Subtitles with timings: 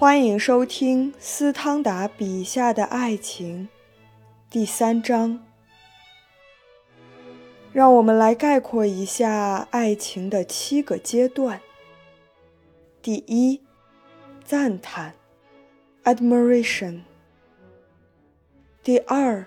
[0.00, 3.68] 欢迎收听斯汤达笔下的爱情
[4.48, 5.44] 第三章。
[7.70, 11.60] 让我们来概括一下爱情的七个阶段。
[13.02, 13.60] 第一，
[14.42, 15.12] 赞叹
[16.04, 17.02] （admiration）。
[18.82, 19.46] 第二，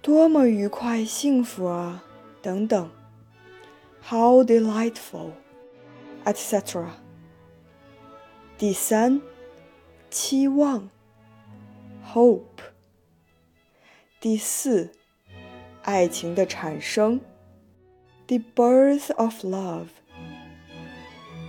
[0.00, 2.04] 多么愉快、幸福啊！
[2.40, 2.88] 等等
[4.08, 6.86] ，How delightful，etc.
[8.57, 9.21] 第三，
[10.09, 10.89] 期望，
[12.05, 12.41] hope。
[14.19, 14.91] 第四，
[15.81, 17.21] 爱情的产生，
[18.27, 19.87] the birth of love。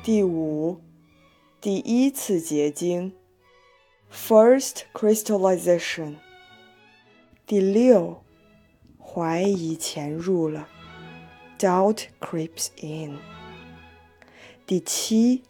[0.05, 0.80] 第五，
[1.60, 3.12] 第一次结晶，
[4.12, 6.16] first crystallization。
[7.45, 8.23] 第六，
[8.98, 10.69] 怀疑潜入了，
[11.59, 13.19] doubt creeps in。
[14.64, 15.42] 第七。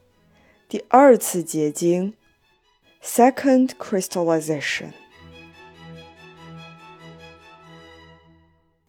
[0.68, 2.16] 第二次结晶
[3.04, 4.88] ，second crystallization。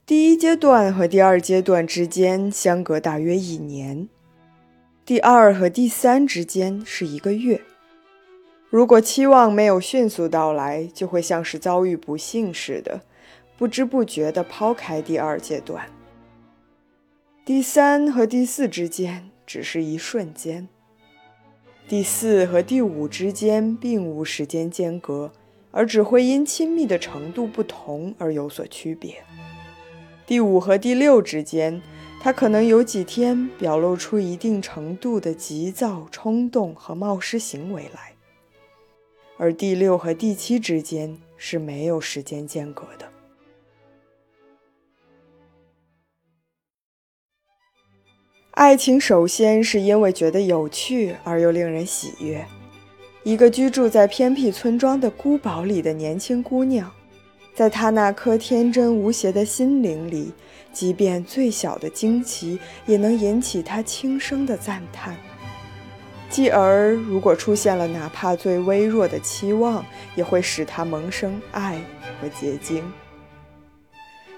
[0.06, 4.08] 第一阶段和第二阶段之间相隔大约一年，
[5.04, 7.60] 第二和第三之间是一个月。
[8.70, 13.02] 如果期望没有迅速到来，就会像是遭遇不幸似的，
[13.58, 15.86] 不知不觉地抛开第二阶段。
[17.44, 20.68] 第三和第四之间只是一瞬间。
[21.88, 25.30] 第四和第五之间并无时间间隔，
[25.70, 29.22] 而只会因亲密的程度不同而有所区别。
[30.26, 31.80] 第五和第六之间，
[32.20, 38.14] 他可能有几天表露出一定程度的急躁、冲动和冒失行为来，
[39.36, 43.15] 而第六和第七之间是没有时间间隔的。
[48.56, 52.42] 爱情首先是因为觉得有趣而又令人喜悦。
[53.22, 56.90] 一个居住在偏僻村庄的孤堡里的年轻姑娘，
[57.54, 60.32] 在她那颗天真无邪的心灵里，
[60.72, 65.14] 即便最小的惊奇也能引起她轻声的赞叹。
[66.30, 69.84] 继而，如果出现了哪怕最微弱的期望，
[70.14, 71.78] 也会使她萌生爱
[72.18, 72.82] 和结晶。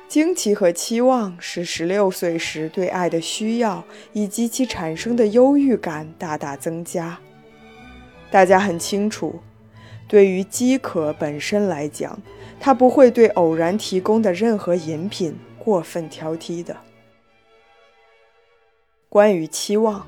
[0.08, 7.18] 惊奇和期望使十六岁时对爱的需要以及其产生的忧郁感大大增加。
[8.30, 9.38] 大家很清楚，
[10.08, 12.18] 对于饥渴本身来讲，
[12.58, 16.74] 他不会对偶然提供的任何饮品过分挑剔的。
[19.10, 20.06] 关于期望，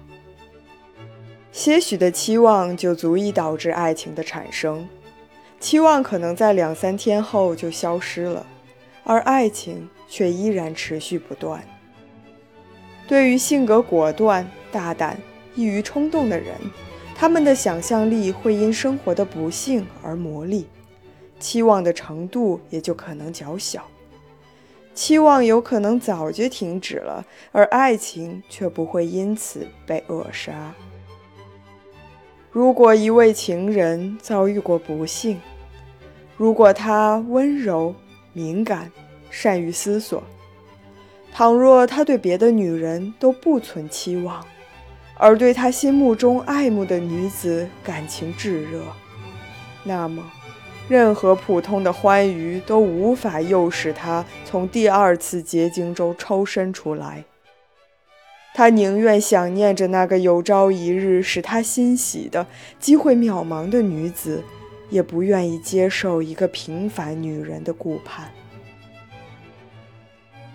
[1.52, 4.88] 些许的期望就足以导致爱情的产生，
[5.58, 8.46] 期望可能在两三天后就消失了。
[9.04, 11.62] 而爱情却依然持续不断。
[13.08, 15.18] 对于性格果断、大胆、
[15.54, 16.54] 易于冲动的人，
[17.14, 20.64] 他们的想象力会因生活的不幸而磨砺，
[21.38, 23.84] 期望的程度也就可能较小。
[24.94, 30.74] 期望有可能早就停止了，而爱情却不会因此被扼杀。
[32.50, 35.40] 如果一位情人遭遇过不幸，
[36.36, 37.94] 如果他温柔，
[38.32, 38.90] 敏感，
[39.30, 40.22] 善于思索。
[41.32, 44.44] 倘若他对别的女人都不存期望，
[45.16, 48.82] 而对他心目中爱慕的女子感情炙热，
[49.84, 50.22] 那么，
[50.88, 57.24] 任何普通的欢愉都无法诱使他从第二次结晶中抽身出来。
[58.52, 62.44] 他宁愿想念着那个有朝一日使他欣喜的
[62.80, 64.42] 机会渺茫的女子。
[64.90, 68.30] 也不愿意接受一个平凡女人的顾盼。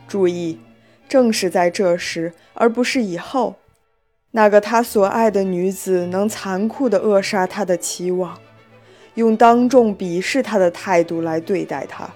[0.07, 0.59] 注意，
[1.09, 3.55] 正是在这时，而不是以后，
[4.31, 8.37] 那个他所爱的女子能残酷地扼杀他的期望，
[9.15, 12.09] 用当众鄙视他的态度来对待他，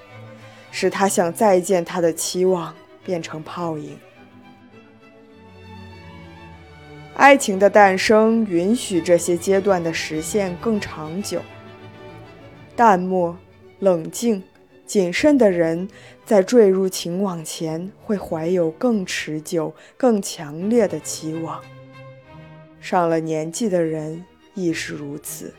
[0.71, 3.97] 使他想再见他的期望变成泡影。
[7.15, 11.41] 爱情的诞生允许这些阶段的实现更长久。
[12.79, 13.37] 淡漠、
[13.79, 14.41] 冷静、
[14.85, 15.89] 谨慎的人，
[16.25, 21.59] 在坠入情网前，会怀有更持久、更强烈的期望。
[22.79, 24.23] 上了年纪的人
[24.53, 25.53] 亦是如此。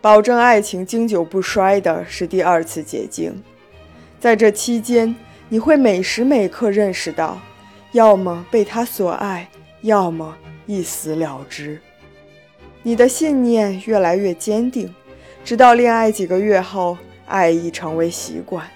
[0.00, 3.42] 保证爱情经久不衰的是第二次结晶，
[4.18, 5.14] 在这期间，
[5.50, 7.38] 你会每时每刻认识到，
[7.92, 9.50] 要么被他所爱，
[9.82, 10.34] 要么
[10.64, 11.78] 一死了之。
[12.86, 14.94] 你的信念越来越坚定，
[15.42, 18.68] 直到恋爱几个月后，爱已成为习惯。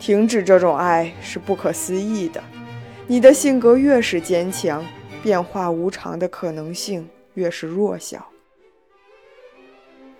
[0.00, 2.42] 停止这种爱是不可思议的。
[3.06, 4.84] 你的性格越是坚强，
[5.22, 8.26] 变化无常的可能性越是弱小。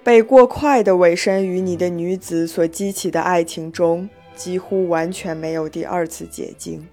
[0.05, 6.87] 被过快的委身于你的女子所激起的爱情中，几乎完全没有第二次结晶。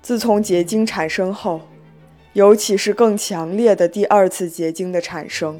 [0.00, 1.60] 自从结晶产生后，
[2.36, 5.58] 尤其是更强烈的第二次结晶的产生，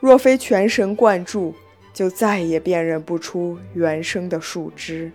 [0.00, 1.54] 若非全神贯注，
[1.92, 5.12] 就再也辨认不出原生的树枝。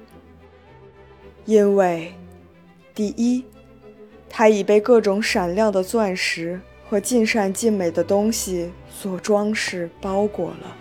[1.46, 2.14] 因为，
[2.94, 3.44] 第一，
[4.30, 6.62] 它已被各种闪亮的钻石。
[6.88, 10.78] 和尽善尽美的东西所装饰包裹了。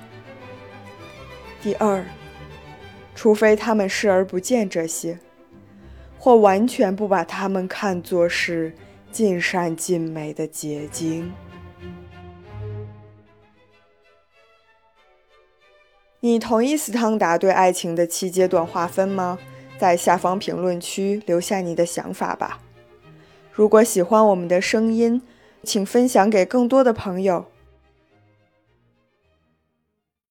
[1.62, 2.05] 第二，
[3.15, 5.19] 除非他们视而不见这些，
[6.19, 8.75] 或完全不把它们看作是
[9.15, 11.33] 尽善尽美的结晶。
[16.19, 19.39] 你同意斯汤达对爱情的七阶段划分吗？
[19.79, 22.61] 在下方评论区留下你的想法吧。
[23.53, 25.23] 如果喜欢我们的声音，
[25.63, 27.47] 请分享给更多的朋友。